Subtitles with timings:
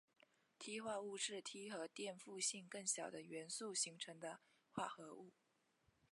[0.57, 4.39] 锑化物是锑和电负性更小的元素形成的
[4.71, 5.31] 化合物。